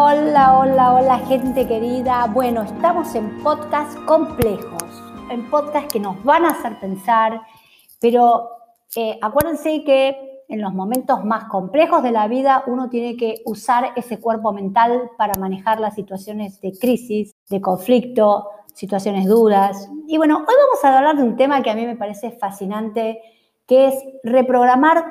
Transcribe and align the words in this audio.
Hola, 0.00 0.60
hola, 0.60 0.94
hola 0.94 1.18
gente 1.26 1.66
querida. 1.66 2.30
Bueno, 2.32 2.62
estamos 2.62 3.16
en 3.16 3.42
podcast 3.42 3.98
complejos, 4.04 4.84
en 5.28 5.50
podcast 5.50 5.90
que 5.90 5.98
nos 5.98 6.22
van 6.22 6.44
a 6.44 6.50
hacer 6.50 6.78
pensar, 6.78 7.42
pero 8.00 8.48
eh, 8.94 9.18
acuérdense 9.20 9.82
que 9.82 10.44
en 10.46 10.60
los 10.60 10.72
momentos 10.72 11.24
más 11.24 11.46
complejos 11.46 12.04
de 12.04 12.12
la 12.12 12.28
vida 12.28 12.62
uno 12.68 12.88
tiene 12.88 13.16
que 13.16 13.42
usar 13.44 13.90
ese 13.96 14.20
cuerpo 14.20 14.52
mental 14.52 15.10
para 15.18 15.36
manejar 15.36 15.80
las 15.80 15.96
situaciones 15.96 16.60
de 16.60 16.78
crisis, 16.78 17.34
de 17.50 17.60
conflicto, 17.60 18.50
situaciones 18.74 19.26
duras. 19.26 19.90
Y 20.06 20.16
bueno, 20.16 20.36
hoy 20.36 20.44
vamos 20.44 20.84
a 20.84 20.96
hablar 20.96 21.16
de 21.16 21.24
un 21.24 21.34
tema 21.34 21.60
que 21.60 21.70
a 21.70 21.74
mí 21.74 21.84
me 21.84 21.96
parece 21.96 22.30
fascinante, 22.30 23.20
que 23.66 23.88
es 23.88 23.94
reprogramar 24.22 25.06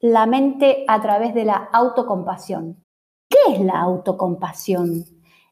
la 0.00 0.26
mente 0.26 0.84
a 0.88 1.00
través 1.00 1.34
de 1.34 1.44
la 1.44 1.68
autocompasión. 1.72 2.83
¿Qué 3.44 3.54
es 3.54 3.60
la 3.60 3.80
autocompasión? 3.80 5.04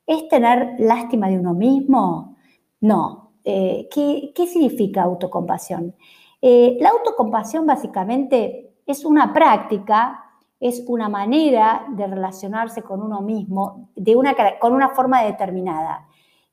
¿Es 0.07 0.29
tener 0.29 0.77
lástima 0.79 1.29
de 1.29 1.39
uno 1.39 1.55
mismo? 1.55 2.37
No. 2.81 3.33
Eh, 3.45 3.89
¿qué, 3.91 4.47
significa 4.47 5.03
autocompasión? 5.03 5.95
Eh, 6.41 6.77
la 6.81 6.91
autocompasión 6.91 7.67
básicamente 7.67 8.77
es 8.87 9.05
una 9.05 9.33
práctica, 9.33 10.25
es 10.61 10.83
una 10.87 11.09
manera 11.09 11.87
de 11.91 12.07
relacionarse 12.07 12.83
con 12.83 13.03
uno 13.03 13.21
mismo 13.21 13.91
de 13.97 14.17
una, 14.17 14.35
con 14.61 14.73
una 14.73 14.91
forma 14.91 15.23
determinada 15.23 16.07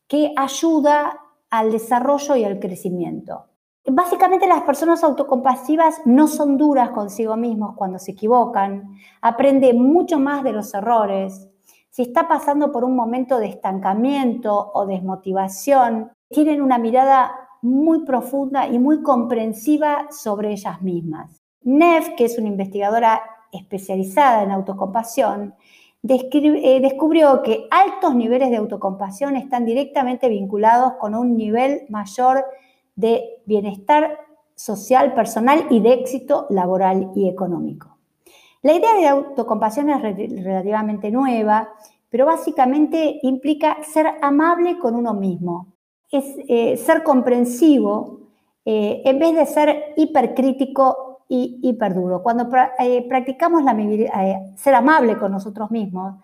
que 0.07 0.33
ayuda 0.35 1.19
al 1.49 1.71
desarrollo 1.71 2.35
y 2.35 2.43
al 2.43 2.59
crecimiento. 2.59 3.48
Básicamente 3.85 4.45
las 4.47 4.61
personas 4.63 5.03
autocompasivas 5.03 6.01
no 6.05 6.27
son 6.27 6.57
duras 6.57 6.91
consigo 6.91 7.35
mismos 7.37 7.75
cuando 7.75 7.97
se 7.97 8.11
equivocan, 8.11 8.89
aprende 9.21 9.73
mucho 9.73 10.19
más 10.19 10.43
de 10.43 10.53
los 10.53 10.73
errores. 10.73 11.49
Si 11.89 12.03
está 12.03 12.27
pasando 12.27 12.71
por 12.71 12.83
un 12.83 12.95
momento 12.95 13.39
de 13.39 13.47
estancamiento 13.47 14.71
o 14.73 14.85
desmotivación, 14.85 16.11
tienen 16.29 16.61
una 16.61 16.77
mirada 16.77 17.31
muy 17.61 18.05
profunda 18.05 18.67
y 18.67 18.79
muy 18.79 19.01
comprensiva 19.01 20.07
sobre 20.11 20.51
ellas 20.51 20.81
mismas. 20.81 21.41
Neff, 21.63 22.09
que 22.15 22.25
es 22.25 22.37
una 22.37 22.47
investigadora 22.47 23.21
especializada 23.51 24.43
en 24.43 24.51
autocompasión, 24.51 25.55
eh, 26.07 26.79
descubrió 26.81 27.41
que 27.41 27.67
altos 27.71 28.15
niveles 28.15 28.49
de 28.51 28.57
autocompasión 28.57 29.35
están 29.35 29.65
directamente 29.65 30.29
vinculados 30.29 30.93
con 30.93 31.15
un 31.15 31.35
nivel 31.35 31.81
mayor 31.89 32.37
de 32.37 32.68
bienestar 33.45 34.17
social, 34.55 35.13
personal 35.13 35.67
y 35.69 35.79
de 35.79 35.93
éxito 35.93 36.47
laboral 36.49 37.11
y 37.15 37.29
económico. 37.29 37.97
La 38.61 38.73
idea 38.73 38.93
de 38.95 39.07
autocompasión 39.07 39.89
es 39.89 40.01
relativamente 40.01 41.11
nueva, 41.11 41.69
pero 42.09 42.25
básicamente 42.25 43.19
implica 43.23 43.77
ser 43.83 44.07
amable 44.21 44.77
con 44.79 44.95
uno 44.95 45.13
mismo, 45.13 45.67
es 46.11 46.25
eh, 46.49 46.75
ser 46.75 47.03
comprensivo 47.03 48.19
eh, 48.65 49.01
en 49.05 49.19
vez 49.19 49.35
de 49.35 49.45
ser 49.45 49.93
hipercrítico 49.95 51.21
y 51.29 51.59
hiperduro. 51.63 52.21
Cuando 52.21 52.49
eh, 52.79 53.05
practicamos 53.07 53.63
la, 53.63 53.75
ser 54.57 54.75
amable 54.75 55.17
con 55.17 55.31
nosotros 55.31 55.71
mismos, 55.71 56.15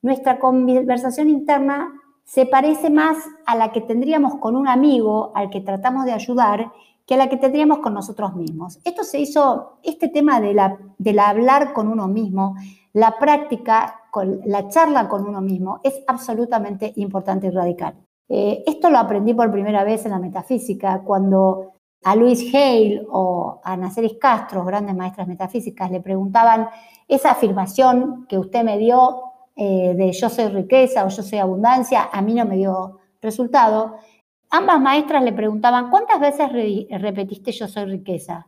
nuestra 0.00 0.38
conversación 0.38 1.28
interna 1.28 1.92
se 2.24 2.46
parece 2.46 2.90
más 2.90 3.16
a 3.46 3.56
la 3.56 3.72
que 3.72 3.80
tendríamos 3.80 4.36
con 4.36 4.56
un 4.56 4.68
amigo 4.68 5.32
al 5.34 5.50
que 5.50 5.60
tratamos 5.60 6.04
de 6.04 6.12
ayudar 6.12 6.72
que 7.06 7.14
a 7.14 7.16
la 7.16 7.28
que 7.28 7.36
tendríamos 7.36 7.78
con 7.78 7.94
nosotros 7.94 8.34
mismos. 8.34 8.78
Esto 8.84 9.04
se 9.04 9.18
hizo, 9.18 9.78
este 9.82 10.08
tema 10.08 10.40
de 10.40 10.54
la, 10.54 11.28
hablar 11.28 11.72
con 11.72 11.88
uno 11.88 12.06
mismo, 12.06 12.54
la 12.92 13.18
práctica, 13.18 14.02
con, 14.10 14.40
la 14.44 14.68
charla 14.68 15.08
con 15.08 15.26
uno 15.26 15.40
mismo, 15.40 15.80
es 15.82 16.02
absolutamente 16.06 16.92
importante 16.96 17.48
y 17.48 17.50
radical. 17.50 17.94
Eh, 18.28 18.62
esto 18.66 18.88
lo 18.88 18.98
aprendí 18.98 19.34
por 19.34 19.50
primera 19.50 19.84
vez 19.84 20.04
en 20.04 20.12
la 20.12 20.18
metafísica, 20.18 21.02
cuando 21.02 21.72
a 22.04 22.16
Luis 22.16 22.52
Hale 22.54 23.04
o 23.10 23.60
a 23.62 23.76
Naceris 23.76 24.14
Castro, 24.20 24.64
grandes 24.64 24.94
maestras 24.94 25.28
metafísicas, 25.28 25.90
le 25.90 26.00
preguntaban 26.00 26.68
esa 27.08 27.32
afirmación 27.32 28.26
que 28.28 28.38
usted 28.38 28.64
me 28.64 28.78
dio 28.78 29.31
eh, 29.54 29.94
de 29.94 30.12
yo 30.12 30.28
soy 30.28 30.48
riqueza 30.48 31.04
o 31.04 31.08
yo 31.08 31.22
soy 31.22 31.38
abundancia, 31.38 32.08
a 32.10 32.22
mí 32.22 32.34
no 32.34 32.44
me 32.46 32.56
dio 32.56 33.00
resultado. 33.20 33.96
Ambas 34.50 34.80
maestras 34.80 35.22
le 35.22 35.32
preguntaban, 35.32 35.90
¿cuántas 35.90 36.20
veces 36.20 36.50
repetiste 36.90 37.52
yo 37.52 37.68
soy 37.68 37.84
riqueza? 37.86 38.46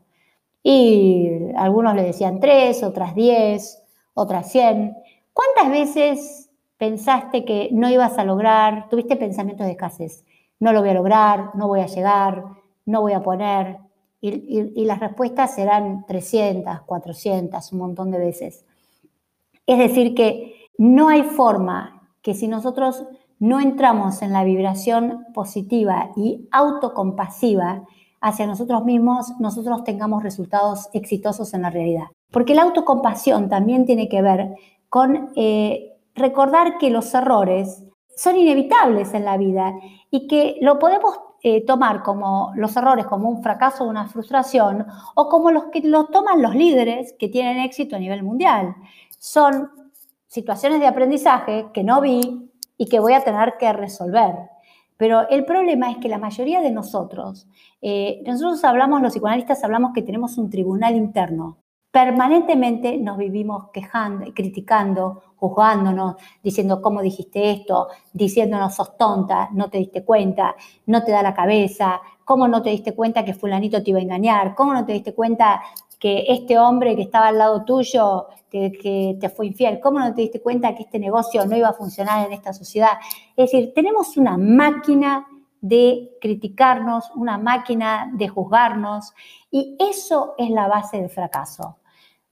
Y 0.63 1.31
algunos 1.57 1.95
le 1.95 2.03
decían 2.03 2.41
tres, 2.41 2.83
otras 2.83 3.15
diez, 3.15 3.83
otras 4.15 4.51
cien. 4.51 4.97
¿Cuántas 5.33 5.71
veces 5.71 6.51
pensaste 6.79 7.45
que 7.45 7.69
no 7.73 7.91
ibas 7.91 8.19
a 8.19 8.25
lograr, 8.25 8.89
tuviste 8.89 9.17
pensamientos 9.17 9.67
de 9.67 9.73
escasez? 9.73 10.25
No 10.61 10.73
lo 10.73 10.81
voy 10.81 10.91
a 10.91 10.95
lograr, 10.95 11.51
no 11.55 11.69
voy 11.69 11.81
a 11.81 11.87
llegar, 11.87 12.45
no 12.87 13.03
voy 13.03 13.13
a 13.13 13.23
poner. 13.23 13.79
Y, 14.23 14.73
y 14.75 14.85
las 14.87 15.01
respuestas 15.01 15.55
serán 15.55 16.07
300, 16.07 16.81
400, 16.83 17.73
un 17.73 17.79
montón 17.79 18.11
de 18.11 18.19
veces. 18.19 18.65
Es 19.67 19.79
decir, 19.79 20.15
que 20.15 20.54
no 20.79 21.09
hay 21.09 21.23
forma 21.23 22.03
que 22.23 22.35
si 22.35 22.49
nosotros 22.49 23.05
no 23.39 23.61
entramos 23.61 24.23
en 24.23 24.33
la 24.33 24.45
vibración 24.45 25.27
positiva 25.35 26.11
y 26.17 26.49
autocompasiva 26.51 27.85
hacia 28.21 28.47
nosotros 28.47 28.85
mismos, 28.85 29.33
nosotros 29.39 29.85
tengamos 29.85 30.23
resultados 30.23 30.89
exitosos 30.95 31.53
en 31.53 31.63
la 31.63 31.71
realidad. 31.71 32.07
Porque 32.31 32.55
la 32.55 32.63
autocompasión 32.63 33.49
también 33.49 33.85
tiene 33.85 34.09
que 34.09 34.23
ver 34.23 34.55
con 34.89 35.31
eh, 35.37 35.93
recordar 36.15 36.79
que 36.79 36.91
los 36.91 37.13
errores 37.15 37.85
son 38.17 38.37
inevitables 38.37 39.13
en 39.13 39.25
la 39.25 39.37
vida 39.37 39.75
y 40.11 40.27
que 40.27 40.57
lo 40.63 40.79
podemos 40.79 41.19
eh, 41.43 41.65
tomar 41.67 42.03
como 42.03 42.53
los 42.55 42.75
errores 42.77 43.05
como 43.05 43.29
un 43.29 43.43
fracaso 43.43 43.85
una 43.85 44.07
frustración 44.07 44.87
o 45.15 45.29
como 45.29 45.51
los 45.51 45.65
que 45.65 45.83
lo 45.83 46.07
toman 46.07 46.41
los 46.41 46.55
líderes 46.55 47.15
que 47.19 47.29
tienen 47.29 47.59
éxito 47.59 47.97
a 47.97 47.99
nivel 47.99 48.23
mundial. 48.23 48.75
Son 49.19 49.71
situaciones 50.35 50.81
de 50.81 50.89
aprendizaje 50.89 51.67
que 51.73 51.85
no 51.85 52.01
vi 52.01 52.51
y 52.77 52.89
que 52.89 52.99
voy 52.99 53.13
a 53.13 53.23
tener 53.23 53.55
que 53.57 53.73
resolver. 53.73 54.35
Pero 54.97 55.29
el 55.29 55.45
problema 55.45 55.93
es 55.93 55.99
que 55.99 56.09
la 56.09 56.19
mayoría 56.19 56.61
de 56.61 56.73
nosotros, 56.73 57.47
eh, 57.81 58.21
nosotros 58.27 58.65
hablamos, 58.65 59.01
los 59.01 59.13
psicoanalistas 59.13 59.63
hablamos 59.63 59.93
que 59.95 60.03
tenemos 60.03 60.37
un 60.37 60.51
tribunal 60.51 60.97
interno. 60.97 61.59
Permanentemente 61.93 62.97
nos 62.97 63.17
vivimos 63.17 63.71
quejando, 63.73 64.27
criticando, 64.35 65.23
juzgándonos, 65.37 66.17
diciendo 66.43 66.83
cómo 66.83 67.01
dijiste 67.01 67.53
esto, 67.53 67.87
diciéndonos 68.13 68.75
sos 68.75 68.97
tonta, 68.97 69.51
no 69.53 69.71
te 69.71 69.79
diste 69.79 70.05
cuenta, 70.05 70.57
no 70.87 71.05
te 71.05 71.13
da 71.13 71.23
la 71.23 71.35
cabeza, 71.35 72.01
cómo 72.25 72.49
no 72.49 72.61
te 72.61 72.71
diste 72.71 72.93
cuenta 72.97 73.25
que 73.25 73.35
fulanito 73.35 73.85
te 73.85 73.91
iba 73.91 74.01
a 74.01 74.03
engañar, 74.03 74.57
cómo 74.57 74.73
no 74.73 74.85
te 74.85 74.95
diste 74.95 75.15
cuenta 75.15 75.63
que 76.05 76.27
este 76.29 76.59
hombre 76.59 76.97
que 76.97 77.01
estaba 77.01 77.29
al 77.29 77.39
lado 77.39 77.65
tuyo, 77.65 78.27
que, 78.51 79.17
te 79.19 79.29
fue 79.31 79.47
infiel, 79.47 79.81
¿cómo 79.81 80.01
no 80.01 80.15
te 80.15 80.21
diste 80.21 80.43
cuenta 80.43 80.75
que 80.75 80.83
este 80.83 80.99
negocio 80.99 81.47
no 81.47 81.57
iba 81.57 81.71
a 81.71 81.73
funcionar 81.73 82.27
en 82.27 82.35
esta 82.35 82.53
sociedad? 82.53 82.99
Es 83.35 83.51
decir, 83.51 83.73
tenemos 83.75 84.19
una 84.19 84.37
máquina 84.37 85.27
de 85.63 86.11
criticarnos, 86.21 87.11
una 87.15 87.39
máquina 87.39 88.13
de 88.13 88.29
juzgarnos, 88.29 89.15
y 89.51 89.79
eso 89.81 90.35
es 90.37 90.51
la 90.51 90.69
base 90.69 90.99
del 90.99 91.09
fracaso, 91.09 91.79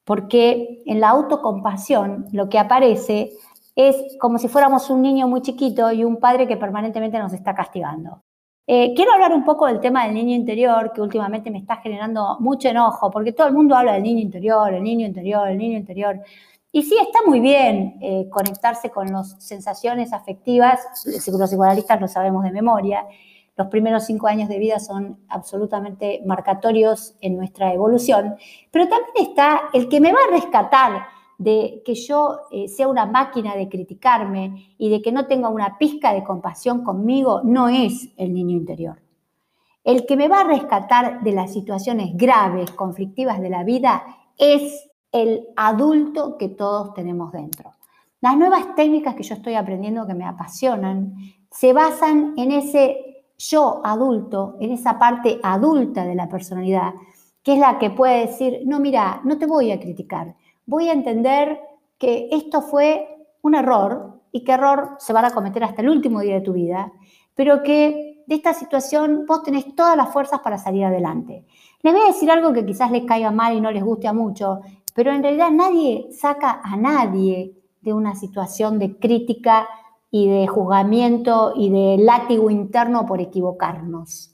porque 0.05 0.83
en 0.85 1.01
la 1.01 1.09
autocompasión 1.09 2.27
lo 2.31 2.51
que 2.51 2.59
aparece 2.59 3.33
es 3.75 3.97
como 4.21 4.37
si 4.37 4.49
fuéramos 4.49 4.91
un 4.91 5.01
niño 5.01 5.29
muy 5.29 5.41
chiquito 5.41 5.91
y 5.93 6.05
un 6.05 6.19
padre 6.19 6.47
que 6.47 6.59
permanentemente 6.59 7.19
nos 7.19 7.33
está 7.33 7.55
castigando. 7.55 8.23
Eh, 8.67 8.93
quiero 8.95 9.13
hablar 9.13 9.33
un 9.33 9.45
poco 9.45 9.67
del 9.67 9.81
tema 9.81 10.05
del 10.05 10.15
niño 10.15 10.35
interior, 10.37 10.93
que 10.95 11.01
últimamente 11.01 11.51
me 11.51 11.59
está 11.59 11.77
generando 11.79 12.37
mucho 12.39 12.69
enojo, 12.69 13.11
porque 13.11 13.33
todo 13.33 13.49
el 13.49 13.55
mundo 13.55 13.75
habla 13.75 13.95
del 13.95 14.05
niño 14.05 14.21
interior, 14.21 14.73
el 14.73 14.83
niño 14.83 15.07
interior, 15.07 15.49
el 15.49 15.59
niño 15.59 15.77
interior. 15.79 16.21
Y 16.71 16.83
sí, 16.85 16.97
está 17.01 17.19
muy 17.27 17.41
bien 17.41 17.99
eh, 18.01 18.29
conectarse 18.31 18.91
con 18.91 19.13
las 19.13 19.37
sensaciones 19.45 20.13
afectivas, 20.13 20.81
los 21.05 21.51
psicoanalistas 21.51 22.01
lo 22.01 22.09
sabemos 22.09 22.45
de 22.45 22.53
memoria, 22.53 23.05
los 23.57 23.67
primeros 23.67 24.07
cinco 24.07 24.29
años 24.29 24.49
de 24.49 24.59
vida 24.59 24.79
son 24.79 25.19
absolutamente 25.29 26.23
marcatorios 26.25 27.15
en 27.21 27.37
nuestra 27.37 27.75
evolución, 27.75 28.37
pero 28.71 28.89
también 28.89 29.29
está 29.29 29.63
el 29.75 29.89
que 29.89 30.01
me 30.01 30.13
va 30.13 30.19
a 30.29 30.35
rescatar 30.35 31.03
de 31.39 31.83
que 31.85 31.95
yo 31.95 32.41
eh, 32.51 32.69
sea 32.69 32.89
una 32.89 33.07
máquina 33.07 33.57
de 33.57 33.69
criticarme 33.69 34.75
y 34.79 34.91
de 34.91 35.03
que 35.03 35.13
no 35.13 35.27
tenga 35.27 35.49
una 35.49 35.79
pizca 35.79 36.13
de 36.13 36.25
compasión 36.25 36.85
conmigo, 36.85 37.41
no 37.45 37.69
es 37.69 38.09
el 38.17 38.33
niño 38.33 38.57
interior. 38.57 39.01
El 39.85 40.07
que 40.07 40.17
me 40.17 40.29
va 40.29 40.41
a 40.41 40.45
rescatar 40.45 41.23
de 41.23 41.33
las 41.33 41.53
situaciones 41.53 42.17
graves, 42.17 42.71
conflictivas 42.71 43.41
de 43.41 43.51
la 43.51 43.65
vida, 43.65 44.05
es 44.39 44.89
el 45.11 45.49
adulto 45.57 46.39
que 46.39 46.49
todos 46.49 46.95
tenemos 46.95 47.33
dentro. 47.33 47.73
Las 48.21 48.37
nuevas 48.37 48.75
técnicas 48.77 49.17
que 49.17 49.25
yo 49.25 49.35
estoy 49.35 49.55
aprendiendo 49.55 50.07
que 50.07 50.15
me 50.15 50.25
apasionan 50.25 51.15
se 51.51 51.73
basan 51.73 52.35
en 52.37 52.53
ese 52.53 53.25
yo 53.37 53.81
adulto, 53.85 54.57
en 54.61 54.71
esa 54.71 54.99
parte 54.99 55.41
adulta 55.43 56.05
de 56.05 56.15
la 56.15 56.29
personalidad, 56.29 56.95
que 57.43 57.55
es 57.55 57.59
la 57.59 57.79
que 57.79 57.91
puede 57.91 58.27
decir, 58.27 58.63
no, 58.65 58.79
mira, 58.79 59.21
no 59.25 59.39
te 59.39 59.47
voy 59.47 59.73
a 59.73 59.81
criticar, 59.81 60.37
voy 60.67 60.89
a 60.89 60.93
entender 60.93 61.61
que 61.99 62.29
esto 62.31 62.63
fue 62.63 63.09
un 63.43 63.55
error, 63.55 64.23
y 64.33 64.43
qué 64.43 64.53
error 64.53 64.97
se 64.99 65.13
van 65.13 65.27
a 65.27 65.31
cometer 65.31 65.63
hasta 65.63 65.83
el 65.83 65.91
último 65.91 66.21
día 66.21 66.35
de 66.35 66.41
tu 66.41 66.55
vida, 66.55 66.91
pero 67.35 67.63
que 67.63 68.25
de 68.27 68.35
esta 68.35 68.55
situación 68.55 69.27
vos 69.27 69.43
tenés 69.43 69.75
todas 69.77 69.97
las 69.97 70.11
fuerzas 70.11 70.41
para 70.41 70.59
salir 70.59 70.85
adelante. 70.85 71.45
Les 71.83 71.93
voy 71.93 72.03
a 72.03 72.07
decir 72.07 72.31
algo 72.31 72.53
que 72.53 72.65
quizás 72.65 72.91
les 72.91 73.05
caiga 73.05 73.31
mal 73.31 73.55
y 73.55 73.61
no 73.61 73.71
les 73.71 73.85
guste 73.85 74.09
a 74.09 74.13
mucho, 74.13 74.61
pero 74.95 75.13
en 75.13 75.23
realidad 75.23 75.51
nadie 75.51 76.09
saca 76.13 76.61
a 76.65 76.77
nadie 76.77 77.53
de 77.83 77.93
una 77.93 78.15
situación 78.15 78.79
de 78.79 78.99
crítica 78.99 79.69
y 80.11 80.29
de 80.29 80.47
juzgamiento 80.47 81.53
y 81.57 81.71
de 81.71 82.03
látigo 82.03 82.51
interno 82.51 83.07
por 83.07 83.21
equivocarnos. 83.21 84.32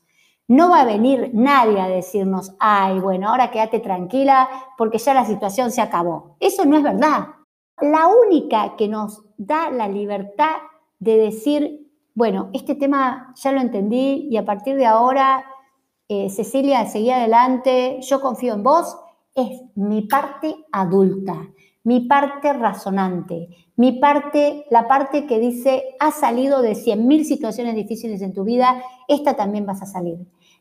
No 0.49 0.71
va 0.71 0.81
a 0.81 0.87
venir 0.87 1.31
nadie 1.35 1.79
a 1.79 1.89
decirnos, 1.89 2.55
ay, 2.59 3.01
bueno, 3.01 3.29
ahora 3.29 3.51
quédate 3.51 3.81
tranquila 3.81 4.49
porque 4.79 4.97
ya 4.97 5.13
la 5.13 5.27
situación 5.27 5.71
se 5.71 5.83
acabó. 5.83 6.37
Eso 6.41 6.65
no 6.65 6.79
es 6.79 6.83
verdad. 6.83 7.27
La 7.83 8.09
única 8.09 8.75
que 8.77 8.89
nos 8.89 9.23
da 9.37 9.71
la 9.71 9.89
libertad 9.89 10.57
de 10.99 11.19
decir, 11.19 11.93
bueno, 12.15 12.49
este 12.55 12.75
tema 12.75 13.35
ya 13.37 13.53
lo 13.53 13.61
entendí 13.61 14.27
y 14.31 14.39
a 14.39 14.47
partir 14.47 14.77
de 14.77 14.87
ahora, 14.87 15.45
eh, 16.09 16.31
Cecilia, 16.31 16.87
seguí 16.87 17.11
adelante, 17.11 17.99
yo 18.01 18.21
confío 18.23 18.55
en 18.55 18.63
vos, 18.63 18.97
es 19.35 19.61
mi 19.75 20.03
parte 20.03 20.57
adulta, 20.73 21.47
mi 21.85 22.01
parte 22.09 22.55
razonante, 22.55 23.49
mi 23.77 23.93
parte, 24.01 24.65
la 24.71 24.89
parte 24.89 25.27
que 25.27 25.39
dice, 25.39 25.95
has 26.01 26.15
salido 26.15 26.63
de 26.63 26.73
100.000 26.73 27.25
situaciones 27.25 27.77
difíciles 27.77 28.23
en 28.23 28.33
tu 28.33 28.45
vida, 28.45 28.83
esta 29.07 29.37
también 29.37 29.67
vas 29.67 29.83
a 29.83 29.87
salir. 29.87 30.19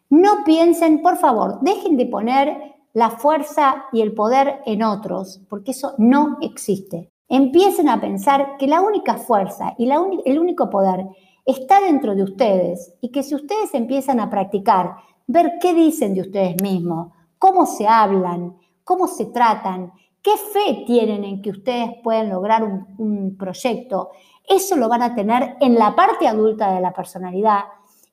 No 0.09 0.43
piensen, 0.45 1.01
por 1.01 1.17
favor, 1.17 1.59
dejen 1.61 1.97
de 1.97 2.05
poner 2.05 2.75
la 2.93 3.11
fuerza 3.11 3.85
y 3.91 4.01
el 4.01 4.13
poder 4.13 4.61
en 4.65 4.83
otros, 4.83 5.41
porque 5.49 5.71
eso 5.71 5.93
no 5.97 6.37
existe. 6.41 7.11
Empiecen 7.29 7.89
a 7.89 7.99
pensar 7.99 8.57
que 8.57 8.67
la 8.67 8.81
única 8.81 9.15
fuerza 9.15 9.75
y 9.77 9.89
el 9.89 10.39
único 10.39 10.69
poder 10.69 11.05
está 11.45 11.81
dentro 11.81 12.15
de 12.15 12.23
ustedes 12.23 12.93
y 13.01 13.09
que 13.09 13.23
si 13.23 13.35
ustedes 13.35 13.73
empiezan 13.73 14.19
a 14.19 14.29
practicar, 14.29 14.95
ver 15.27 15.53
qué 15.61 15.73
dicen 15.73 16.13
de 16.13 16.21
ustedes 16.21 16.61
mismos, 16.61 17.11
cómo 17.37 17.65
se 17.65 17.87
hablan, 17.87 18.57
cómo 18.83 19.07
se 19.07 19.25
tratan, 19.25 19.91
qué 20.21 20.31
fe 20.31 20.83
tienen 20.85 21.23
en 21.23 21.41
que 21.41 21.51
ustedes 21.51 21.91
pueden 22.03 22.29
lograr 22.29 22.63
un, 22.63 23.35
proyecto, 23.37 24.11
eso 24.47 24.75
lo 24.75 24.89
van 24.89 25.01
a 25.01 25.15
tener 25.15 25.55
en 25.59 25.75
la 25.75 25.95
parte 25.95 26.27
adulta 26.27 26.73
de 26.73 26.81
la 26.81 26.93
personalidad 26.93 27.59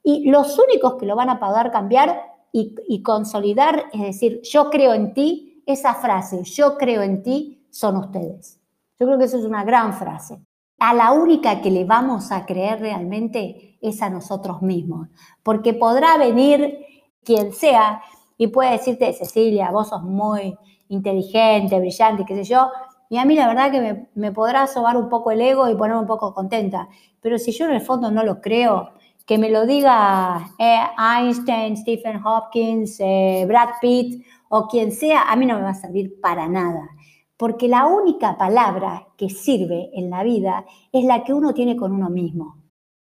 y 0.04 0.30
los 0.30 0.58
únicos 0.58 0.94
que 0.94 1.06
lo 1.06 1.16
van 1.16 1.30
a 1.30 1.40
poder 1.40 1.72
cambiar 1.72 2.34
y, 2.52 3.02
consolidar, 3.02 3.86
es 3.92 4.00
decir, 4.00 4.40
yo 4.44 4.70
creo 4.70 4.94
en 4.94 5.12
ti, 5.12 5.64
esa 5.66 5.94
frase, 5.94 6.44
yo 6.44 6.76
creo 6.76 7.02
en 7.02 7.24
ti, 7.24 7.66
son 7.70 7.96
ustedes. 7.96 8.60
Yo 9.00 9.06
creo 9.06 9.18
que 9.18 9.24
eso 9.24 9.38
es 9.38 9.44
una 9.44 9.64
gran 9.64 9.92
frase. 9.94 10.38
A 10.78 10.94
la 10.94 11.10
única 11.10 11.60
que 11.60 11.72
le 11.72 11.84
vamos 11.84 12.30
a 12.30 12.46
creer 12.46 12.78
realmente 12.78 13.76
es 13.80 14.02
a 14.02 14.10
nosotros 14.10 14.62
mismos, 14.62 15.08
porque 15.42 15.74
podrá 15.74 16.16
venir 16.16 16.78
quien 17.24 17.52
sea 17.52 18.02
y 18.36 18.48
puede 18.48 18.72
decirte, 18.72 19.12
Cecilia, 19.14 19.70
vos 19.72 19.88
sos 19.88 20.04
muy 20.04 20.56
inteligente, 20.88 21.80
brillante, 21.80 22.24
qué 22.24 22.36
sé 22.36 22.44
yo, 22.44 22.68
y 23.08 23.18
a 23.18 23.24
mí 23.24 23.34
la 23.34 23.48
verdad 23.48 23.70
que 23.70 24.06
me, 24.14 24.32
podrá 24.32 24.66
sobar 24.66 24.96
un 24.96 25.08
poco 25.08 25.30
el 25.30 25.40
ego 25.40 25.68
y 25.68 25.74
ponerme 25.74 26.00
un 26.00 26.06
poco 26.06 26.34
contenta, 26.34 26.88
pero 27.20 27.38
si 27.38 27.52
yo 27.52 27.64
en 27.64 27.72
el 27.72 27.80
fondo 27.80 28.10
no 28.10 28.22
lo 28.22 28.40
creo, 28.40 28.90
que 29.26 29.38
me 29.38 29.50
lo 29.50 29.66
diga 29.66 30.50
eh, 30.58 30.80
Einstein, 30.98 31.76
Stephen 31.76 32.24
Hopkins, 32.24 32.96
eh, 33.00 33.44
Brad 33.46 33.70
Pitt 33.80 34.24
o 34.48 34.68
quien 34.68 34.92
sea, 34.92 35.22
a 35.22 35.36
mí 35.36 35.46
no 35.46 35.56
me 35.56 35.62
va 35.62 35.70
a 35.70 35.74
servir 35.74 36.20
para 36.20 36.48
nada. 36.48 36.90
Porque 37.36 37.66
la 37.66 37.86
única 37.86 38.36
palabra 38.38 39.08
que 39.16 39.28
sirve 39.28 39.90
en 39.94 40.10
la 40.10 40.22
vida 40.22 40.64
es 40.92 41.04
la 41.04 41.24
que 41.24 41.32
uno 41.32 41.52
tiene 41.52 41.76
con 41.76 41.92
uno 41.92 42.08
mismo. 42.10 42.62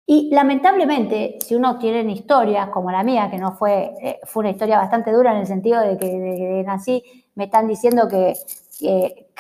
Y 0.06 0.28
lamentablemente, 0.32 1.38
si 1.40 1.54
uno 1.54 1.78
tiene 1.78 2.12
historias 2.12 2.68
como 2.70 2.90
la 2.90 3.04
mía, 3.04 3.30
que 3.30 3.38
no 3.38 3.52
fue, 3.52 3.94
eh, 4.02 4.20
fue 4.24 4.40
una 4.40 4.50
historia 4.50 4.78
bastante 4.78 5.12
dura 5.12 5.32
en 5.32 5.38
el 5.38 5.46
sentido 5.46 5.80
de 5.80 5.96
que 5.96 6.06
de, 6.06 6.64
nací, 6.64 7.02
me 7.36 7.44
están 7.44 7.68
diciendo 7.68 8.08
que, 8.08 8.34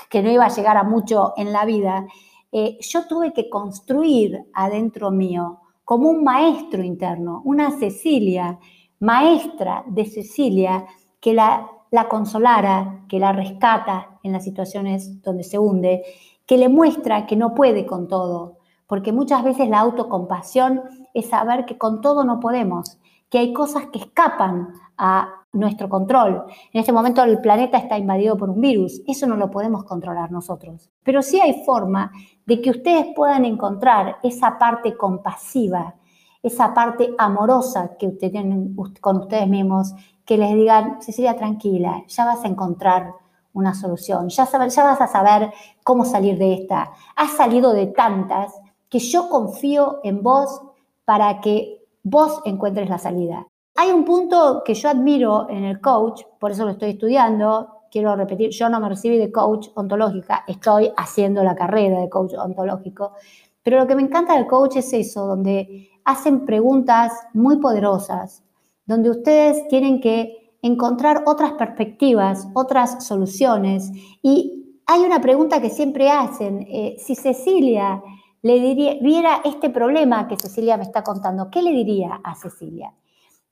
que, 0.08 0.22
no 0.22 0.30
iba 0.30 0.44
a 0.44 0.54
llegar 0.54 0.76
a 0.76 0.84
mucho 0.84 1.34
en 1.36 1.52
la 1.52 1.64
vida, 1.64 2.06
eh, 2.52 2.78
yo 2.80 3.06
tuve 3.06 3.32
que 3.32 3.50
construir 3.50 4.44
adentro 4.54 5.10
mío 5.10 5.59
como 5.90 6.08
un 6.08 6.22
maestro 6.22 6.84
interno, 6.84 7.42
una 7.44 7.72
Cecilia, 7.72 8.60
maestra 9.00 9.82
de 9.88 10.04
Cecilia, 10.04 10.86
que 11.18 11.34
la, 11.34 11.68
la 11.90 12.08
consolara, 12.08 13.06
que 13.08 13.18
la 13.18 13.32
rescata 13.32 14.20
en 14.22 14.30
las 14.30 14.44
situaciones 14.44 15.20
donde 15.20 15.42
se 15.42 15.58
hunde, 15.58 16.04
que 16.46 16.58
le 16.58 16.68
muestra 16.68 17.26
que 17.26 17.34
no 17.34 17.56
puede 17.56 17.86
con 17.86 18.06
todo, 18.06 18.58
porque 18.86 19.10
muchas 19.10 19.42
veces 19.42 19.68
la 19.68 19.80
autocompasión 19.80 20.80
es 21.12 21.26
saber 21.26 21.64
que 21.64 21.76
con 21.76 22.00
todo 22.00 22.22
no 22.22 22.38
podemos, 22.38 23.00
que 23.28 23.38
hay 23.38 23.52
cosas 23.52 23.86
que 23.86 23.98
escapan 23.98 24.68
a 24.96 25.39
nuestro 25.52 25.88
control. 25.88 26.44
En 26.72 26.80
este 26.80 26.92
momento 26.92 27.22
el 27.24 27.40
planeta 27.40 27.78
está 27.78 27.98
invadido 27.98 28.36
por 28.36 28.50
un 28.50 28.60
virus, 28.60 29.02
eso 29.06 29.26
no 29.26 29.36
lo 29.36 29.50
podemos 29.50 29.84
controlar 29.84 30.30
nosotros. 30.30 30.90
Pero 31.02 31.22
sí 31.22 31.40
hay 31.40 31.64
forma 31.64 32.12
de 32.46 32.60
que 32.60 32.70
ustedes 32.70 33.06
puedan 33.14 33.44
encontrar 33.44 34.18
esa 34.22 34.58
parte 34.58 34.96
compasiva, 34.96 35.96
esa 36.42 36.72
parte 36.72 37.10
amorosa 37.18 37.96
que 37.98 38.08
tienen 38.08 38.76
con 39.00 39.18
ustedes 39.18 39.48
mismos, 39.48 39.94
que 40.24 40.38
les 40.38 40.54
digan, 40.54 41.02
Cecilia, 41.02 41.36
tranquila, 41.36 42.04
ya 42.06 42.24
vas 42.24 42.44
a 42.44 42.48
encontrar 42.48 43.14
una 43.52 43.74
solución, 43.74 44.28
ya, 44.28 44.48
ya 44.48 44.84
vas 44.84 45.00
a 45.00 45.08
saber 45.08 45.52
cómo 45.82 46.04
salir 46.04 46.38
de 46.38 46.54
esta. 46.54 46.92
Has 47.16 47.32
salido 47.32 47.72
de 47.72 47.88
tantas 47.88 48.54
que 48.88 49.00
yo 49.00 49.28
confío 49.28 49.98
en 50.04 50.22
vos 50.22 50.62
para 51.04 51.40
que 51.40 51.84
vos 52.02 52.40
encuentres 52.44 52.88
la 52.88 52.98
salida. 52.98 53.49
Hay 53.80 53.92
un 53.92 54.04
punto 54.04 54.62
que 54.62 54.74
yo 54.74 54.90
admiro 54.90 55.48
en 55.48 55.64
el 55.64 55.80
coach, 55.80 56.24
por 56.38 56.50
eso 56.50 56.66
lo 56.66 56.72
estoy 56.72 56.90
estudiando, 56.90 57.84
quiero 57.90 58.14
repetir, 58.14 58.50
yo 58.50 58.68
no 58.68 58.78
me 58.78 58.90
recibí 58.90 59.16
de 59.16 59.32
coach 59.32 59.68
ontológica, 59.74 60.44
estoy 60.46 60.92
haciendo 60.98 61.42
la 61.42 61.54
carrera 61.54 61.98
de 61.98 62.10
coach 62.10 62.34
ontológico, 62.34 63.12
pero 63.62 63.78
lo 63.78 63.86
que 63.86 63.96
me 63.96 64.02
encanta 64.02 64.34
del 64.34 64.46
coach 64.46 64.76
es 64.76 64.92
eso, 64.92 65.26
donde 65.26 65.88
hacen 66.04 66.44
preguntas 66.44 67.10
muy 67.32 67.56
poderosas, 67.56 68.42
donde 68.84 69.08
ustedes 69.08 69.66
tienen 69.68 70.02
que 70.02 70.58
encontrar 70.60 71.22
otras 71.24 71.52
perspectivas, 71.52 72.48
otras 72.52 73.06
soluciones. 73.06 73.90
Y 74.20 74.76
hay 74.84 75.00
una 75.00 75.22
pregunta 75.22 75.62
que 75.62 75.70
siempre 75.70 76.10
hacen, 76.10 76.66
eh, 76.68 76.96
si 76.98 77.14
Cecilia 77.14 78.02
le 78.42 78.60
diría, 78.60 78.98
viera 79.00 79.40
este 79.42 79.70
problema 79.70 80.28
que 80.28 80.36
Cecilia 80.36 80.76
me 80.76 80.82
está 80.82 81.02
contando, 81.02 81.50
¿qué 81.50 81.62
le 81.62 81.70
diría 81.70 82.20
a 82.22 82.34
Cecilia? 82.34 82.92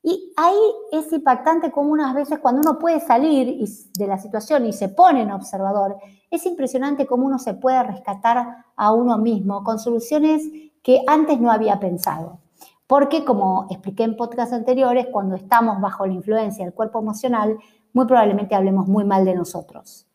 Y 0.01 0.33
ahí 0.37 0.59
es 0.91 1.11
impactante 1.11 1.71
como 1.71 1.91
unas 1.91 2.15
veces 2.15 2.39
cuando 2.39 2.61
uno 2.61 2.79
puede 2.79 2.99
salir 2.99 3.67
de 3.97 4.07
la 4.07 4.17
situación 4.17 4.65
y 4.65 4.73
se 4.73 4.89
pone 4.89 5.23
en 5.23 5.31
observador, 5.31 5.97
es 6.31 6.45
impresionante 6.45 7.05
cómo 7.05 7.25
uno 7.25 7.39
se 7.39 7.53
puede 7.53 7.83
rescatar 7.83 8.65
a 8.75 8.93
uno 8.93 9.17
mismo 9.17 9.63
con 9.63 9.79
soluciones 9.79 10.43
que 10.81 11.03
antes 11.07 11.39
no 11.39 11.51
había 11.51 11.79
pensado. 11.79 12.39
Porque 12.87 13.25
como 13.25 13.67
expliqué 13.69 14.03
en 14.03 14.15
podcasts 14.15 14.53
anteriores, 14.53 15.07
cuando 15.11 15.35
estamos 15.35 15.81
bajo 15.81 16.07
la 16.07 16.13
influencia 16.13 16.65
del 16.65 16.73
cuerpo 16.73 16.99
emocional, 16.99 17.57
muy 17.93 18.05
probablemente 18.05 18.55
hablemos 18.55 18.87
muy 18.87 19.03
mal 19.03 19.25
de 19.25 19.35
nosotros 19.35 20.09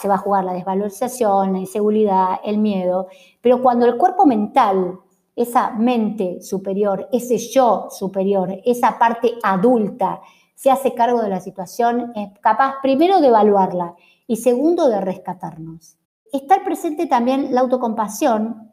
se 0.00 0.08
va 0.08 0.14
a 0.14 0.18
jugar 0.18 0.44
la 0.44 0.54
desvalorización, 0.54 1.52
la 1.52 1.58
inseguridad, 1.60 2.40
el 2.44 2.58
miedo, 2.58 3.06
pero 3.40 3.62
cuando 3.62 3.86
el 3.86 3.96
cuerpo 3.96 4.26
mental, 4.26 4.98
esa 5.34 5.70
mente 5.70 6.42
superior, 6.42 7.08
ese 7.12 7.38
yo 7.38 7.88
superior, 7.90 8.60
esa 8.64 8.98
parte 8.98 9.32
adulta, 9.42 10.20
se 10.54 10.70
hace 10.70 10.94
cargo 10.94 11.22
de 11.22 11.28
la 11.28 11.40
situación, 11.40 12.12
es 12.14 12.38
capaz 12.40 12.76
primero 12.82 13.20
de 13.20 13.28
evaluarla 13.28 13.94
y 14.26 14.36
segundo 14.36 14.88
de 14.88 15.00
rescatarnos. 15.00 15.96
Estar 16.32 16.62
presente 16.64 17.06
también 17.06 17.54
la 17.54 17.62
autocompasión 17.62 18.72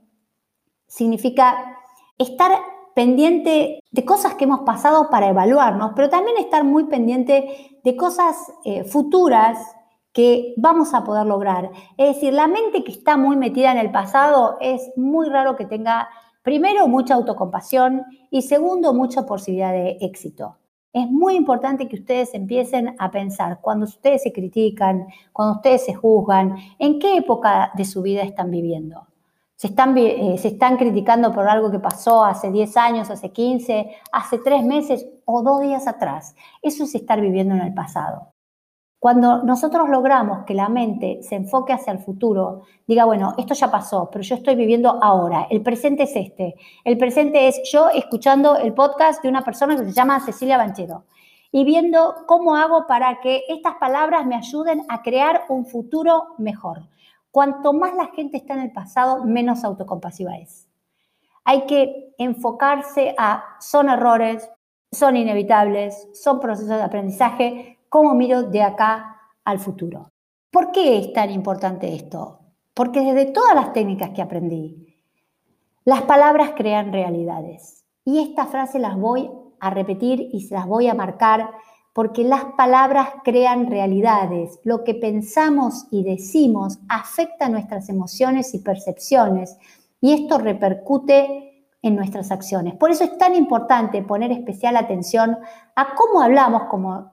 significa 0.87 1.77
estar 2.17 2.51
pendiente 2.93 3.79
de 3.91 4.05
cosas 4.05 4.35
que 4.35 4.43
hemos 4.43 4.61
pasado 4.61 5.09
para 5.09 5.29
evaluarnos, 5.29 5.91
pero 5.95 6.09
también 6.09 6.37
estar 6.37 6.63
muy 6.63 6.85
pendiente 6.85 7.79
de 7.83 7.95
cosas 7.95 8.35
eh, 8.65 8.83
futuras 8.83 9.57
que 10.11 10.53
vamos 10.57 10.93
a 10.93 11.03
poder 11.03 11.25
lograr. 11.25 11.71
Es 11.97 12.15
decir, 12.15 12.33
la 12.33 12.47
mente 12.47 12.83
que 12.83 12.91
está 12.91 13.15
muy 13.15 13.37
metida 13.37 13.71
en 13.71 13.77
el 13.77 13.91
pasado 13.91 14.57
es 14.59 14.91
muy 14.95 15.29
raro 15.29 15.55
que 15.55 15.65
tenga, 15.65 16.09
primero, 16.41 16.87
mucha 16.87 17.15
autocompasión 17.15 18.03
y 18.29 18.41
segundo, 18.41 18.93
mucha 18.93 19.25
posibilidad 19.25 19.71
de 19.71 19.97
éxito. 20.01 20.57
Es 20.91 21.09
muy 21.09 21.35
importante 21.35 21.87
que 21.87 21.97
ustedes 21.97 22.33
empiecen 22.33 22.95
a 22.97 23.11
pensar 23.11 23.59
cuando 23.61 23.85
ustedes 23.85 24.23
se 24.23 24.33
critican, 24.33 25.07
cuando 25.31 25.57
ustedes 25.57 25.85
se 25.85 25.93
juzgan, 25.93 26.55
en 26.79 26.99
qué 26.99 27.17
época 27.17 27.71
de 27.75 27.85
su 27.85 28.01
vida 28.01 28.23
están 28.23 28.49
viviendo. 28.49 29.07
Se 29.55 29.67
están, 29.67 29.95
eh, 29.97 30.37
criticando 30.79 31.31
por 31.33 31.47
algo 31.47 31.69
que 31.69 31.79
pasó 31.79 32.23
hace 32.23 32.49
10 32.49 32.77
años, 32.77 33.09
hace 33.11 33.31
15, 33.31 33.91
hace 34.11 34.39
3 34.39 34.63
meses 34.63 35.05
o 35.25 35.43
2 35.43 35.61
días 35.61 35.87
atrás. 35.87 36.33
Eso 36.61 36.85
es 36.85 36.95
estar 36.95 37.21
viviendo 37.21 37.53
en 37.53 37.61
el 37.61 37.73
pasado. 37.73 38.33
Cuando 38.99 39.43
nosotros 39.43 39.87
logramos 39.87 40.43
que 40.43 40.53
la 40.53 40.67
mente 40.67 41.19
se 41.23 41.35
enfoque 41.35 41.71
hacia 41.71 41.93
el 41.93 41.99
futuro, 41.99 42.63
diga, 42.85 43.05
bueno, 43.05 43.33
esto 43.37 43.53
ya 43.53 43.71
pasó, 43.71 44.09
pero 44.11 44.23
yo 44.23 44.35
estoy 44.35 44.55
viviendo 44.55 44.99
ahora, 45.01 45.47
el 45.49 45.61
presente 45.61 46.03
es 46.03 46.15
este, 46.17 46.55
el 46.83 46.97
presente 46.97 47.47
es 47.47 47.61
yo 47.71 47.89
escuchando 47.89 48.57
el 48.57 48.73
podcast 48.73 49.23
de 49.23 49.29
una 49.29 49.41
persona 49.41 49.77
que 49.77 49.85
se 49.85 49.93
llama 49.93 50.19
Cecilia 50.19 50.57
Banchero 50.57 51.05
y 51.49 51.63
viendo 51.63 52.13
cómo 52.27 52.57
hago 52.57 52.87
para 52.87 53.21
que 53.21 53.43
estas 53.47 53.75
palabras 53.75 54.25
me 54.25 54.35
ayuden 54.35 54.83
a 54.89 55.01
crear 55.01 55.45
un 55.47 55.65
futuro 55.65 56.35
mejor. 56.37 56.81
Cuanto 57.31 57.71
más 57.71 57.95
la 57.95 58.07
gente 58.07 58.35
está 58.37 58.53
en 58.55 58.61
el 58.61 58.71
pasado, 58.73 59.23
menos 59.23 59.63
autocompasiva 59.63 60.37
es. 60.37 60.67
Hay 61.45 61.65
que 61.65 62.13
enfocarse 62.17 63.15
a, 63.17 63.43
son 63.61 63.89
errores, 63.89 64.49
son 64.91 65.15
inevitables, 65.15 66.09
son 66.13 66.39
procesos 66.39 66.75
de 66.75 66.83
aprendizaje, 66.83 67.78
cómo 67.89 68.13
miro 68.13 68.43
de 68.43 68.61
acá 68.61 69.17
al 69.43 69.59
futuro. 69.59 70.11
¿Por 70.51 70.71
qué 70.71 70.99
es 70.99 71.13
tan 71.13 71.31
importante 71.31 71.93
esto? 71.93 72.39
Porque 72.73 73.01
desde 73.01 73.31
todas 73.31 73.55
las 73.55 73.73
técnicas 73.73 74.11
que 74.11 74.21
aprendí, 74.21 74.95
las 75.85 76.03
palabras 76.03 76.51
crean 76.55 76.93
realidades. 76.93 77.83
Y 78.05 78.19
esta 78.19 78.45
frase 78.45 78.79
las 78.79 78.95
voy 78.95 79.29
a 79.59 79.69
repetir 79.69 80.29
y 80.31 80.41
se 80.41 80.55
las 80.55 80.67
voy 80.67 80.87
a 80.87 80.93
marcar 80.93 81.51
porque 81.93 82.23
las 82.23 82.45
palabras 82.57 83.09
crean 83.23 83.69
realidades. 83.69 84.59
Lo 84.63 84.83
que 84.83 84.95
pensamos 84.95 85.87
y 85.91 86.03
decimos 86.03 86.79
afecta 86.87 87.49
nuestras 87.49 87.89
emociones 87.89 88.53
y 88.53 88.59
percepciones 88.59 89.57
y 89.99 90.13
esto 90.13 90.37
repercute 90.37 91.48
en 91.81 91.95
nuestras 91.95 92.31
acciones. 92.31 92.75
Por 92.75 92.91
eso 92.91 93.03
es 93.03 93.17
tan 93.17 93.35
importante 93.35 94.01
poner 94.01 94.31
especial 94.31 94.75
atención 94.75 95.37
a 95.75 95.95
cómo 95.95 96.21
hablamos 96.21 96.63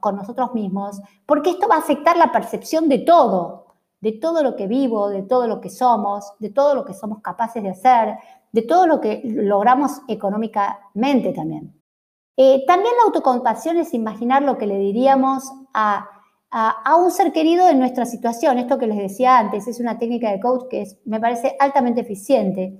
con 0.01 0.17
nosotros 0.17 0.53
mismos, 0.55 1.01
porque 1.25 1.51
esto 1.51 1.69
va 1.69 1.77
a 1.77 1.81
afectar 1.81 2.17
la 2.17 2.33
percepción 2.33 2.89
de 2.89 2.99
todo, 2.99 3.67
de 4.01 4.13
todo 4.13 4.43
lo 4.43 4.57
que 4.57 4.67
vivo, 4.67 5.09
de 5.09 5.23
todo 5.23 5.47
lo 5.47 5.61
que 5.61 5.71
somos, 5.71 6.33
de 6.39 6.51
todo 6.51 6.75
lo 6.75 6.85
que 6.85 6.95
somos 6.95 7.21
capaces 7.21 7.63
de 7.63 7.71
hacer, 7.71 8.17
de 8.53 8.63
todo 8.63 8.87
lo 8.87 9.01
que 9.01 9.23
logramos 9.25 10.01
económicamente 10.09 11.33
también. 11.33 11.73
Eh, 12.37 12.65
también 12.67 12.95
la 12.99 13.05
autocompasión 13.05 13.79
es 13.79 13.95
imaginar 13.95 14.43
lo 14.43 14.59
que 14.59 14.67
le 14.67 14.79
diríamos 14.79 15.45
a, 15.73 16.09
a, 16.51 16.97
un 16.97 17.11
ser 17.11 17.33
querido 17.33 17.69
en 17.69 17.79
nuestra 17.79 18.05
situación. 18.05 18.59
Esto 18.59 18.79
que 18.79 18.87
les 18.87 18.99
decía 18.99 19.39
antes 19.39 19.67
es 19.67 19.81
una 19.81 19.99
técnica 19.99 20.31
de 20.31 20.41
coach 20.41 20.65
que 20.71 20.87
me 21.05 21.21
parece 21.21 21.57
altamente 21.59 22.03
eficiente. 22.03 22.79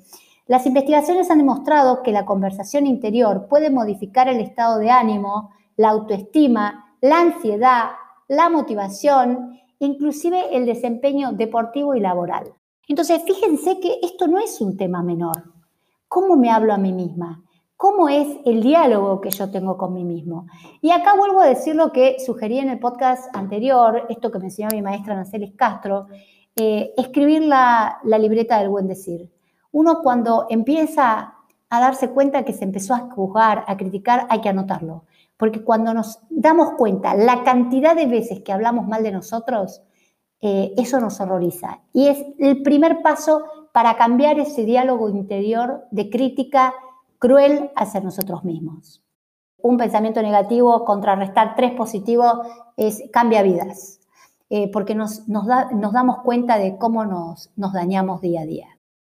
Las 0.49 0.65
investigaciones 0.65 1.29
han 1.29 1.39
demostrado 1.39 2.05
que 2.05 2.13
la 2.13 2.25
conversación 2.25 2.87
interior 2.87 3.49
puede 3.49 3.69
modificar 3.69 4.29
el 4.29 4.41
estado 4.41 4.79
de 4.79 4.91
ánimo, 4.91 5.51
la 5.77 5.89
autoestima, 5.89 6.95
la 7.01 7.21
ansiedad, 7.21 7.91
la 8.29 8.49
motivación, 8.49 9.59
inclusive 9.81 10.57
el 10.57 10.65
desempeño 10.65 11.33
deportivo 11.33 11.97
y 11.97 12.01
laboral. 12.01 12.55
Entonces, 12.87 13.23
fíjense 13.27 13.81
que 13.81 13.99
esto 14.03 14.29
no 14.29 14.39
es 14.39 14.61
un 14.61 14.77
tema 14.77 15.03
menor. 15.03 15.53
¿Cómo 16.07 16.37
me 16.37 16.49
hablo 16.49 16.73
a 16.73 16.79
mí 16.79 16.93
misma? 16.93 17.43
¿Cómo 17.77 18.09
es 18.09 18.29
el 18.45 18.63
diálogo 18.63 19.21
que 19.21 19.31
yo 19.31 19.51
tengo 19.51 19.77
con 19.77 19.95
mí 19.95 20.05
mismo? 20.05 20.47
Y 20.81 20.93
acá 20.93 21.17
vuelvo 21.17 21.41
a 21.41 21.47
decir 21.47 21.75
lo 21.75 21.91
que 21.91 22.21
sugerí 22.25 22.59
en 22.61 22.71
el 22.71 22.79
podcast 22.79 23.35
anterior, 23.35 24.07
esto 24.09 24.31
que 24.31 24.39
me 24.39 24.45
enseñó 24.45 24.69
mi 24.73 24.81
maestra 24.81 25.17
Nacelis 25.17 25.57
Castro, 25.57 26.07
eh, 26.55 26.95
escribir 26.97 27.43
la 27.43 27.99
libreta 28.05 28.61
del 28.61 28.69
buen 28.69 28.87
decir 28.87 29.29
uno 29.77 30.01
cuando 30.03 30.47
empieza 30.49 31.35
a 31.69 31.81
darse 31.81 32.09
cuenta 32.09 32.47
que 32.47 32.55
se 32.55 32.65
empezó 32.65 32.95
a 32.95 33.11
juzgar, 33.11 33.63
a 33.67 33.77
criticar, 33.77 34.27
hay 34.31 34.41
que 34.41 34.49
anotarlo. 34.49 35.05
Porque 35.37 35.63
cuando 35.63 35.93
nos 35.93 36.19
damos 36.31 36.71
cuenta 36.79 37.15
la 37.15 37.45
cantidad 37.45 37.95
de 37.95 38.07
veces 38.07 38.41
que 38.41 38.53
hablamos 38.53 38.89
mal 38.89 39.03
de 39.03 39.13
nosotros, 39.13 39.83
eh, 40.41 40.73
eso 40.79 40.99
nos 40.99 41.21
horroriza. 41.21 41.81
Y 41.93 42.09
es 42.09 42.25
el 42.39 42.63
primer 42.63 43.03
paso 43.03 43.45
para 43.73 43.99
cambiar 43.99 44.39
ese 44.39 44.65
diálogo 44.65 45.11
interior 45.11 45.85
de 45.91 46.09
crítica 46.09 46.73
cruel 47.19 47.71
hacia 47.77 48.01
nosotros 48.01 48.45
mismos. 48.45 49.05
Un 49.59 49.77
pensamiento 49.77 50.23
negativo, 50.23 50.87
contrarrestar 50.87 51.55
tres 51.55 51.73
positivos, 51.73 52.33
es, 52.79 53.03
cambia 53.13 53.43
vidas, 53.43 54.01
eh, 54.49 54.71
porque 54.73 54.95
nos, 54.95 55.29
nos, 55.29 55.47
damos 55.47 56.21
cuenta 56.23 56.57
de 56.57 56.79
cómo 56.79 57.05
nos 57.05 57.51
dañamos 57.75 58.23
día 58.23 58.41
a 58.41 58.47
día. 58.47 58.76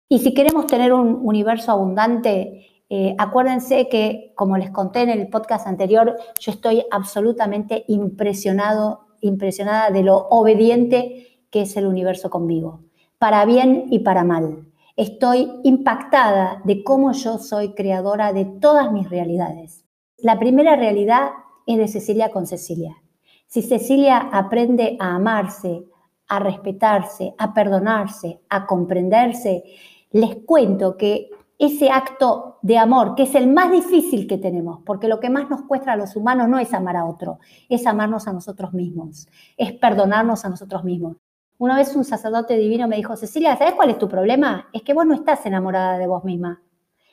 Y 0.09 0.21
si 0.21 0.35
queremos 0.35 0.67
tener 0.67 0.93
un 0.93 1.19
universo 1.23 1.73
abundante, 1.73 2.67
eh, 2.89 3.15
acuérdense 3.19 3.89
que, 3.89 4.33
como 4.37 4.57
les 4.57 4.71
conté 4.71 5.03
en 5.03 5.11
el 5.11 5.29
podcast 5.29 5.67
anterior, 5.67 6.17
yo 6.39 6.53
estoy 6.53 6.85
absolutamente 6.93 7.85
impresionado, 7.89 9.01
impresionada 9.21 9.91
de 9.91 10.05
lo 10.05 10.29
obediente 10.29 11.41
que 11.51 11.63
es 11.63 11.77
el 11.77 11.87
universo 11.87 12.31
conmigo, 12.31 12.83
para 13.19 13.45
bien 13.45 13.87
y 13.91 14.01
para 14.01 14.23
mal. 14.23 14.69
Estoy 14.95 15.51
impactada 15.65 16.63
de 16.65 16.85
cómo 16.85 17.13
yo 17.13 17.39
soy 17.39 17.75
creadora 17.75 18.33
de 18.33 18.45
todas 18.45 18.93
mis 18.93 19.11
realidades. 19.11 19.85
La 20.19 20.39
primera 20.39 20.77
realidad 20.77 21.31
es 21.67 21.79
de 21.79 21.89
Cecilia 21.89 22.31
con 22.31 22.47
Cecilia. 22.47 22.97
Si 23.49 23.63
Cecilia 23.63 24.19
aprende 24.33 24.97
a 25.01 25.17
amarse, 25.17 25.85
a 26.29 26.39
respetarse, 26.39 27.35
a 27.39 27.53
perdonarse, 27.53 28.41
a 28.49 28.67
comprenderse, 28.67 29.65
les 30.13 30.37
cuento 30.45 30.97
que 30.97 31.31
ese 31.59 31.91
acto 31.91 32.59
de 32.63 32.77
amor, 32.77 33.15
que 33.15 33.23
es 33.23 33.35
el 33.35 33.49
más 33.49 33.71
difícil 33.71 34.27
que 34.27 34.39
tenemos, 34.39 34.81
porque 34.85 35.09
lo 35.09 35.21
que 35.21 35.31
más 35.31 35.49
nos 35.49 35.63
cuesta 35.63 35.93
a 35.93 35.97
los 35.97 36.15
humanos 36.15 36.49
no 36.49 36.59
es 36.59 36.75
amar 36.75 36.97
a 36.97 37.07
otro, 37.07 37.39
es 37.69 37.87
amarnos 37.87 38.29
a 38.29 38.33
nosotros 38.33 38.75
mismos, 38.75 39.27
es 39.57 39.73
perdonarnos 39.73 40.45
a 40.45 40.51
nosotros 40.51 40.85
mismos. 40.85 41.17
Una 41.59 41.77
vez 41.77 41.97
un 41.97 42.05
sacerdote 42.05 42.57
divino 42.57 42.87
me 42.87 42.97
dijo, 42.97 43.17
Cecilia, 43.17 43.57
¿sabes 43.57 43.75
cuál 43.75 43.89
es 43.89 43.99
tu 43.99 44.09
problema? 44.09 44.69
Es 44.75 44.83
que 44.83 44.93
vos 44.93 45.07
no 45.07 45.15
estás 45.15 45.47
enamorada 45.47 45.97
de 45.97 46.07
vos 46.07 46.23
misma. 46.25 46.63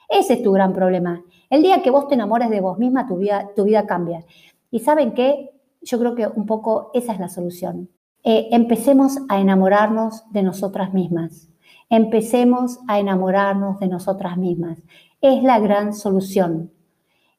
Ese 0.10 0.34
es 0.34 0.44
tu 0.44 0.52
gran 0.52 0.74
problema. 0.74 1.24
El 1.50 1.64
día 1.64 1.82
que 1.82 1.90
vos 1.90 2.10
te 2.10 2.16
enamores 2.16 2.50
de 2.50 2.60
vos 2.60 2.78
misma, 2.78 3.08
tu 3.08 3.18
vida, 3.18 3.50
tu 3.56 3.64
vida 3.64 3.86
cambia. 3.88 4.26
Y 4.70 4.80
saben 4.80 5.14
qué? 5.14 5.52
Yo 5.82 5.98
creo 6.00 6.16
que 6.16 6.28
un 6.28 6.46
poco 6.46 6.92
esa 6.94 7.14
es 7.14 7.20
la 7.20 7.30
solución. 7.30 7.90
Eh, 8.26 8.50
empecemos 8.52 9.18
a 9.30 9.40
enamorarnos 9.40 10.30
de 10.32 10.44
nosotras 10.44 10.94
mismas 10.94 11.53
Empecemos 11.90 12.80
a 12.88 13.00
enamorarnos 13.00 13.80
de 13.80 13.88
nosotras 13.88 14.38
mismas. 14.38 14.80
Es 15.22 15.44
la 15.44 15.60
gran 15.60 15.94
solución. 15.94 16.72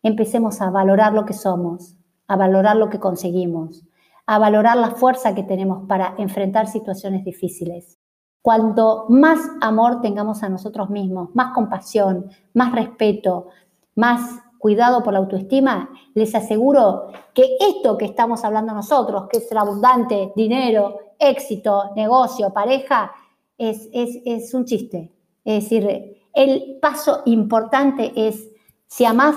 Empecemos 0.03 0.61
a 0.61 0.71
valorar 0.71 1.13
lo 1.13 1.25
que 1.25 1.33
somos, 1.33 1.97
a 2.29 2.37
valorar 2.37 2.77
lo 2.77 2.91
que 2.91 3.01
conseguimos, 3.01 3.85
a 4.27 4.39
valorar 4.39 4.77
la 4.77 4.91
fuerza 4.91 5.35
que 5.35 5.43
tenemos 5.43 5.87
para 5.89 6.15
enfrentar 6.19 6.67
situaciones 6.67 7.25
difíciles. 7.25 7.99
Cuanto 8.43 9.07
más 9.09 9.41
amor 9.61 10.03
tengamos 10.03 10.43
a 10.43 10.49
nosotros 10.49 10.91
mismos, 10.91 11.31
más 11.35 11.55
compasión, 11.55 12.31
más 12.53 12.73
respeto, 12.73 13.49
más 13.95 14.41
cuidado 14.59 15.03
por 15.03 15.13
la 15.13 15.19
autoestima, 15.19 15.91
les 16.15 16.35
aseguro 16.35 17.09
que 17.35 17.57
esto 17.61 17.99
que 17.99 18.07
estamos 18.07 18.45
hablando 18.45 18.73
nosotros, 18.73 19.29
que 19.31 19.39
es 19.39 19.51
el 19.51 19.59
abundante, 19.59 20.33
dinero, 20.37 20.99
éxito, 21.19 21.93
negocio, 21.95 22.51
pareja, 22.51 23.13
es, 23.59 24.55
un 24.55 24.65
chiste. 24.65 25.13
Es 25.45 25.65
decir, 25.65 26.17
el 26.35 26.79
paso 26.81 27.23
importante 27.27 28.13
es, 28.15 28.51
si 28.87 29.05
amás, 29.05 29.37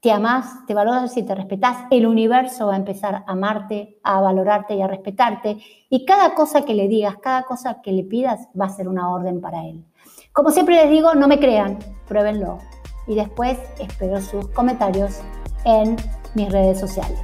te 0.00 0.12
amás, 0.12 0.66
te 0.66 0.74
valoras 0.74 1.16
y 1.16 1.22
te 1.22 1.34
respetás, 1.34 1.84
el 1.90 2.06
universo 2.06 2.68
va 2.68 2.74
a 2.74 2.78
empezar 2.78 3.14
a 3.14 3.24
amarte, 3.26 3.98
a 4.02 4.20
valorarte 4.20 4.74
y 4.74 4.82
a 4.82 4.86
respetarte. 4.86 5.58
Y 5.90 6.04
cada 6.04 6.34
cosa 6.34 6.64
que 6.64 6.74
le 6.74 6.88
digas, 6.88 7.16
cada 7.20 7.42
cosa 7.42 7.80
que 7.82 7.92
le 7.92 8.04
pidas, 8.04 8.48
va 8.58 8.66
a 8.66 8.70
ser 8.70 8.88
una 8.88 9.10
orden 9.10 9.40
para 9.40 9.64
él. 9.66 9.84
Como 10.32 10.50
siempre 10.50 10.76
les 10.76 10.90
digo, 10.90 11.14
no 11.14 11.28
me 11.28 11.40
crean, 11.40 11.78
pruébenlo. 12.06 12.58
Y 13.06 13.14
después 13.14 13.58
espero 13.78 14.20
sus 14.20 14.48
comentarios 14.48 15.20
en 15.64 15.96
mis 16.34 16.52
redes 16.52 16.78
sociales. 16.78 17.18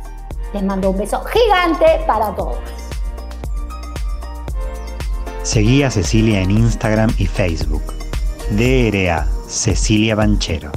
Les 0.52 0.62
mando 0.62 0.90
un 0.90 0.98
beso 0.98 1.20
gigante 1.20 1.86
para 2.06 2.34
todos. 2.34 2.91
Seguí 5.42 5.82
a 5.82 5.90
Cecilia 5.90 6.40
en 6.40 6.52
Instagram 6.52 7.10
y 7.18 7.26
Facebook. 7.26 7.82
DRA 8.50 9.26
Cecilia 9.48 10.14
Banchero. 10.14 10.70